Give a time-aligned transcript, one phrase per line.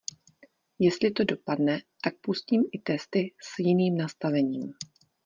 [0.79, 4.73] Jestli to dopadne, tak pustím i testy s jiným nastavením.